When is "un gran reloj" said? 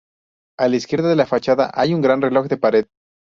1.93-2.47